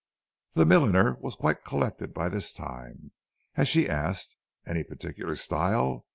[0.53, 3.11] The milliner was quite collected by this time,
[3.53, 4.35] as she asked:
[4.65, 6.07] 'Any particular style?